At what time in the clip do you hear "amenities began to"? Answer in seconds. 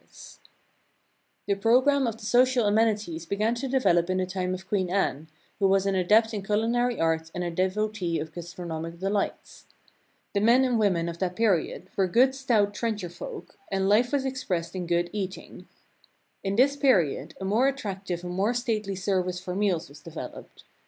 2.65-3.67